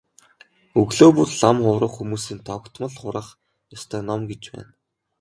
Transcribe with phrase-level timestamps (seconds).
[0.81, 3.29] Өглөө бүр лам хувраг хүмүүсийн тогтмол хурах
[3.75, 4.71] ёстой ном гэж байна.